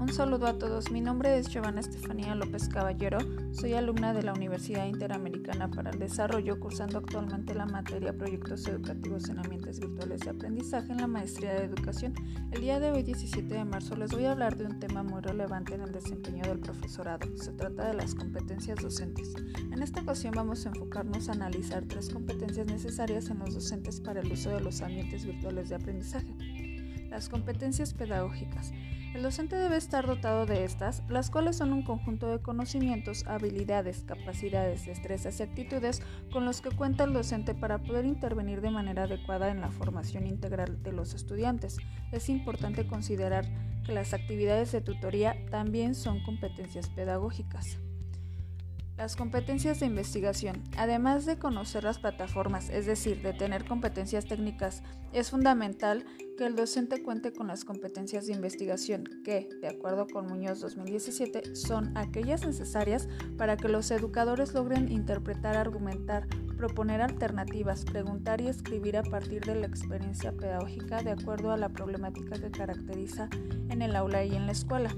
[0.00, 0.90] Un saludo a todos.
[0.90, 3.18] Mi nombre es Giovanna Estefanía López Caballero.
[3.52, 9.28] Soy alumna de la Universidad Interamericana para el Desarrollo, cursando actualmente la materia Proyectos Educativos
[9.30, 12.12] en Ambientes Virtuales de Aprendizaje en la Maestría de Educación.
[12.50, 15.22] El día de hoy, 17 de marzo, les voy a hablar de un tema muy
[15.22, 17.26] relevante en el desempeño del profesorado.
[17.36, 19.34] Se trata de las competencias docentes.
[19.72, 24.20] En esta ocasión vamos a enfocarnos a analizar tres competencias necesarias en los docentes para
[24.20, 26.67] el uso de los ambientes virtuales de aprendizaje.
[27.10, 28.72] Las competencias pedagógicas.
[29.14, 34.04] El docente debe estar dotado de estas, las cuales son un conjunto de conocimientos, habilidades,
[34.06, 39.04] capacidades, destrezas y actitudes con los que cuenta el docente para poder intervenir de manera
[39.04, 41.78] adecuada en la formación integral de los estudiantes.
[42.12, 43.46] Es importante considerar
[43.84, 47.78] que las actividades de tutoría también son competencias pedagógicas.
[48.98, 50.64] Las competencias de investigación.
[50.76, 56.04] Además de conocer las plataformas, es decir, de tener competencias técnicas, es fundamental
[56.38, 61.56] que el docente cuente con las competencias de investigación que, de acuerdo con Muñoz 2017,
[61.56, 68.96] son aquellas necesarias para que los educadores logren interpretar, argumentar, proponer alternativas, preguntar y escribir
[68.96, 73.28] a partir de la experiencia pedagógica de acuerdo a la problemática que caracteriza
[73.68, 74.94] en el aula y en la escuela.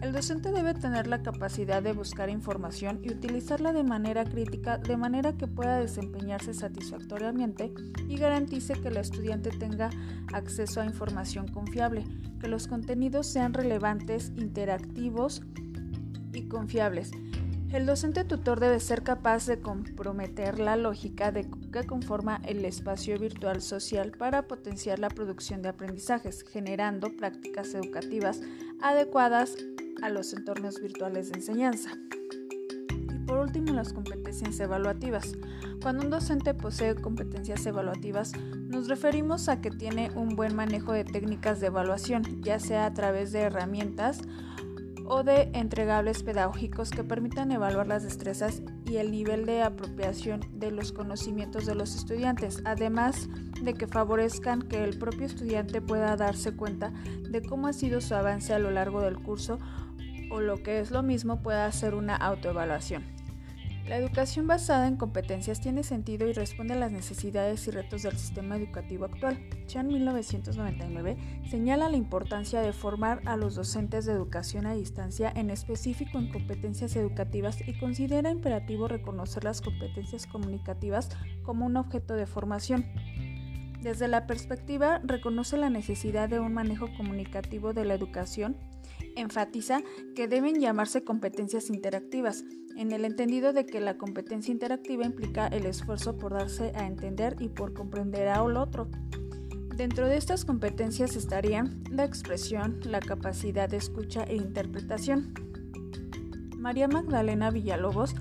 [0.00, 4.96] El docente debe tener la capacidad de buscar información y utilizarla de manera crítica de
[4.96, 7.72] manera que pueda desempeñarse satisfactoriamente
[8.08, 9.90] y garantice que el estudiante tenga
[10.32, 12.04] acceso a información confiable,
[12.40, 15.42] que los contenidos sean relevantes, interactivos
[16.32, 17.10] y confiables.
[17.72, 23.18] El docente tutor debe ser capaz de comprometer la lógica de que conforma el espacio
[23.18, 28.40] virtual social para potenciar la producción de aprendizajes, generando prácticas educativas
[28.80, 29.56] adecuadas
[30.02, 31.90] a los entornos virtuales de enseñanza.
[32.90, 35.34] Y por último, las competencias evaluativas.
[35.82, 38.32] Cuando un docente posee competencias evaluativas,
[38.68, 42.94] nos referimos a que tiene un buen manejo de técnicas de evaluación, ya sea a
[42.94, 44.20] través de herramientas
[45.10, 50.70] o de entregables pedagógicos que permitan evaluar las destrezas y el nivel de apropiación de
[50.70, 53.28] los conocimientos de los estudiantes, además
[53.62, 56.92] de que favorezcan que el propio estudiante pueda darse cuenta
[57.30, 59.58] de cómo ha sido su avance a lo largo del curso
[60.30, 63.18] o lo que es lo mismo pueda hacer una autoevaluación.
[63.88, 68.18] La educación basada en competencias tiene sentido y responde a las necesidades y retos del
[68.18, 69.38] sistema educativo actual.
[69.66, 71.16] Chan 1999
[71.48, 76.30] señala la importancia de formar a los docentes de educación a distancia, en específico en
[76.30, 81.08] competencias educativas, y considera imperativo reconocer las competencias comunicativas
[81.42, 82.84] como un objeto de formación.
[83.80, 88.54] Desde la perspectiva, reconoce la necesidad de un manejo comunicativo de la educación
[89.20, 89.82] enfatiza
[90.14, 92.44] que deben llamarse competencias interactivas,
[92.76, 97.36] en el entendido de que la competencia interactiva implica el esfuerzo por darse a entender
[97.40, 98.88] y por comprender a lo otro.
[99.74, 105.34] Dentro de estas competencias estarían la expresión, la capacidad de escucha e interpretación.
[106.56, 108.14] María Magdalena Villalobos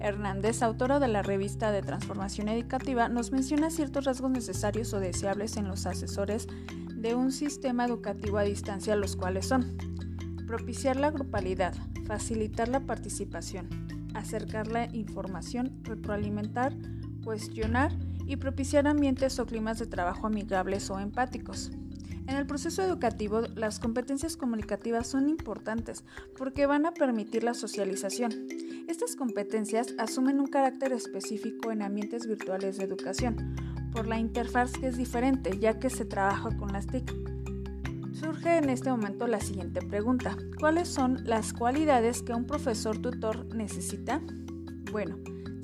[0.00, 5.56] Hernández, autora de la revista de Transformación Educativa, nos menciona ciertos rasgos necesarios o deseables
[5.56, 6.46] en los asesores
[6.94, 9.76] de un sistema educativo a distancia, los cuales son
[10.48, 11.74] propiciar la grupalidad,
[12.06, 13.68] facilitar la participación,
[14.14, 16.74] acercar la información, retroalimentar,
[17.22, 17.92] cuestionar
[18.26, 21.70] y propiciar ambientes o climas de trabajo amigables o empáticos.
[22.26, 26.02] En el proceso educativo, las competencias comunicativas son importantes
[26.36, 28.32] porque van a permitir la socialización.
[28.88, 33.54] Estas competencias asumen un carácter específico en ambientes virtuales de educación,
[33.92, 37.27] por la interfaz que es diferente ya que se trabaja con las TIC.
[38.38, 40.36] Surge en este momento la siguiente pregunta.
[40.60, 44.20] ¿Cuáles son las cualidades que un profesor tutor necesita?
[44.92, 45.18] Bueno,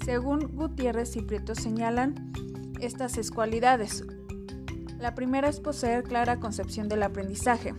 [0.04, 2.32] según Gutiérrez y Prieto señalan
[2.80, 4.02] estas seis cualidades.
[4.98, 7.74] La primera es poseer clara concepción del aprendizaje.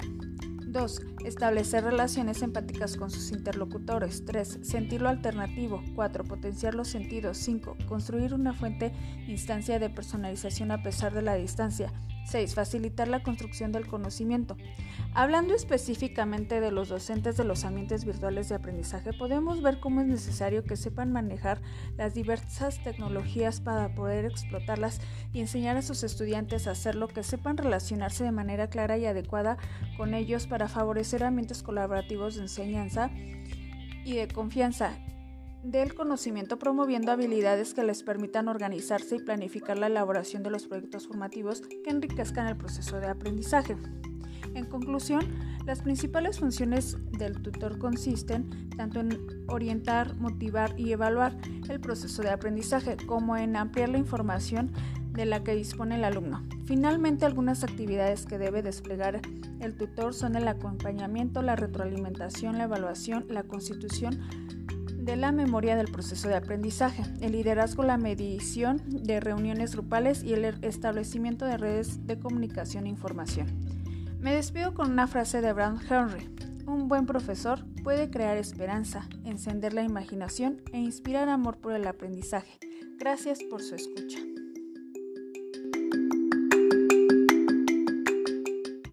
[0.65, 1.01] 2.
[1.25, 4.23] Establecer relaciones empáticas con sus interlocutores.
[4.23, 4.59] 3.
[4.61, 5.83] Sentir lo alternativo.
[5.95, 6.23] 4.
[6.23, 7.37] Potenciar los sentidos.
[7.39, 7.75] 5.
[7.89, 8.93] Construir una fuente
[9.27, 11.91] instancia de personalización a pesar de la distancia.
[12.25, 12.55] 6.
[12.55, 14.57] Facilitar la construcción del conocimiento.
[15.13, 20.07] Hablando específicamente de los docentes de los ambientes virtuales de aprendizaje, podemos ver cómo es
[20.07, 21.61] necesario que sepan manejar
[21.97, 24.99] las diversas tecnologías para poder explotarlas
[25.31, 29.57] y enseñar a sus estudiantes a hacerlo, que sepan relacionarse de manera clara y adecuada
[29.97, 33.09] con ellos para favorecer ambientes colaborativos de enseñanza
[34.03, 34.97] y de confianza
[35.65, 41.07] del conocimiento promoviendo habilidades que les permitan organizarse y planificar la elaboración de los proyectos
[41.07, 43.75] formativos que enriquezcan el proceso de aprendizaje.
[44.53, 45.25] En conclusión,
[45.65, 49.17] las principales funciones del tutor consisten tanto en
[49.47, 51.35] orientar, motivar y evaluar
[51.67, 54.71] el proceso de aprendizaje como en ampliar la información
[55.11, 56.43] de la que dispone el alumno.
[56.65, 59.21] Finalmente, algunas actividades que debe desplegar
[59.59, 64.19] el tutor son el acompañamiento, la retroalimentación, la evaluación, la constitución
[65.05, 70.33] de la memoria del proceso de aprendizaje, el liderazgo, la medición de reuniones grupales y
[70.33, 73.47] el establecimiento de redes de comunicación e información.
[74.19, 76.27] Me despido con una frase de Brown Henry.
[76.65, 82.57] Un buen profesor puede crear esperanza, encender la imaginación e inspirar amor por el aprendizaje.
[82.97, 84.17] Gracias por su escucha.